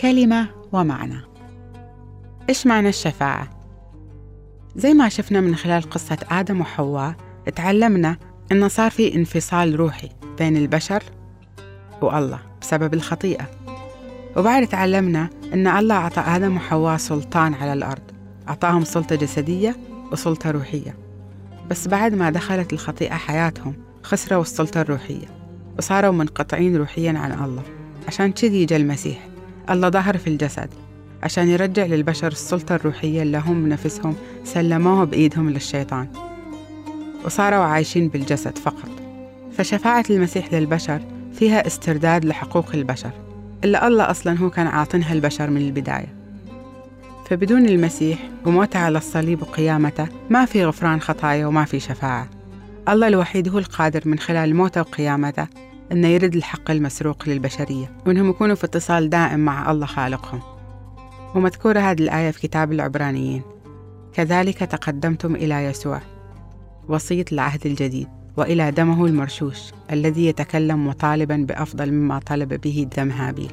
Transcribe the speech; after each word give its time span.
كلمة 0.00 0.48
ومعنى. 0.72 1.20
إيش 2.48 2.66
معنى 2.66 2.88
الشفاعة؟ 2.88 3.50
زي 4.76 4.94
ما 4.94 5.08
شفنا 5.08 5.40
من 5.40 5.54
خلال 5.54 5.82
قصة 5.82 6.18
آدم 6.30 6.60
وحواء 6.60 7.14
تعلمنا 7.56 8.16
إنه 8.52 8.68
صار 8.68 8.90
في 8.90 9.14
انفصال 9.14 9.80
روحي 9.80 10.08
بين 10.38 10.56
البشر 10.56 11.02
والله 12.02 12.38
بسبب 12.60 12.94
الخطيئة. 12.94 13.50
وبعد 14.36 14.66
تعلمنا 14.66 15.30
إن 15.54 15.66
الله 15.66 15.94
أعطى 15.94 16.20
آدم 16.20 16.56
وحواء 16.56 16.96
سلطان 16.96 17.54
على 17.54 17.72
الأرض 17.72 18.02
أعطاهم 18.48 18.84
سلطة 18.84 19.16
جسدية 19.16 19.76
وسلطة 20.12 20.50
روحية. 20.50 20.96
بس 21.70 21.88
بعد 21.88 22.14
ما 22.14 22.30
دخلت 22.30 22.72
الخطيئة 22.72 23.14
حياتهم 23.14 23.74
خسروا 24.02 24.42
السلطة 24.42 24.80
الروحية 24.80 25.26
وصاروا 25.78 26.12
منقطعين 26.12 26.76
روحيا 26.76 27.18
عن 27.18 27.44
الله 27.44 27.62
عشان 28.08 28.32
كذي 28.32 28.64
جاء 28.64 28.80
المسيح. 28.80 29.27
الله 29.70 29.88
ظهر 29.88 30.18
في 30.18 30.26
الجسد 30.26 30.68
عشان 31.22 31.48
يرجع 31.48 31.86
للبشر 31.86 32.26
السلطة 32.28 32.74
الروحية 32.74 33.22
اللي 33.22 33.38
هم 33.38 33.68
نفسهم 33.68 34.14
سلموها 34.44 35.04
بإيدهم 35.04 35.50
للشيطان. 35.50 36.08
وصاروا 37.24 37.64
عايشين 37.64 38.08
بالجسد 38.08 38.58
فقط. 38.58 38.90
فشفاعة 39.52 40.04
المسيح 40.10 40.54
للبشر 40.54 41.00
فيها 41.32 41.66
استرداد 41.66 42.24
لحقوق 42.24 42.74
البشر 42.74 43.10
اللي 43.64 43.86
الله 43.86 44.10
أصلا 44.10 44.38
هو 44.38 44.50
كان 44.50 44.66
عاطنها 44.66 45.12
البشر 45.12 45.50
من 45.50 45.60
البداية. 45.60 46.14
فبدون 47.30 47.66
المسيح 47.66 48.18
وموته 48.46 48.78
على 48.78 48.98
الصليب 48.98 49.42
وقيامته 49.42 50.08
ما 50.30 50.44
في 50.44 50.64
غفران 50.64 51.00
خطايا 51.00 51.46
وما 51.46 51.64
في 51.64 51.80
شفاعة. 51.80 52.28
الله 52.88 53.08
الوحيد 53.08 53.48
هو 53.48 53.58
القادر 53.58 54.02
من 54.04 54.18
خلال 54.18 54.56
موته 54.56 54.80
وقيامته 54.80 55.46
أنه 55.92 56.08
يرد 56.08 56.36
الحق 56.36 56.70
المسروق 56.70 57.28
للبشرية 57.28 57.92
وأنهم 58.06 58.30
يكونوا 58.30 58.54
في 58.54 58.64
اتصال 58.64 59.10
دائم 59.10 59.40
مع 59.40 59.70
الله 59.70 59.86
خالقهم. 59.86 60.40
ومذكورة 61.34 61.80
هذه 61.80 62.02
الآية 62.02 62.30
في 62.30 62.40
كتاب 62.40 62.72
العبرانيين. 62.72 63.42
كذلك 64.12 64.58
تقدمتم 64.58 65.34
إلى 65.34 65.64
يسوع 65.64 66.00
وسيط 66.88 67.32
العهد 67.32 67.66
الجديد 67.66 68.08
وإلى 68.36 68.70
دمه 68.70 69.06
المرشوش 69.06 69.58
الذي 69.92 70.26
يتكلم 70.26 70.86
مطالبا 70.86 71.36
بأفضل 71.36 71.92
مما 71.92 72.18
طلب 72.18 72.54
به 72.54 72.88
دم 72.96 73.10
هابيل. 73.10 73.52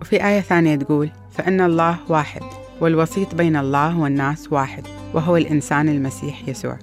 وفي 0.00 0.26
آية 0.26 0.40
ثانية 0.40 0.76
تقول 0.76 1.10
فإن 1.30 1.60
الله 1.60 1.96
واحد 2.08 2.42
والوسيط 2.80 3.34
بين 3.34 3.56
الله 3.56 3.98
والناس 3.98 4.52
واحد 4.52 4.82
وهو 5.14 5.36
الإنسان 5.36 5.88
المسيح 5.88 6.48
يسوع. 6.48 6.78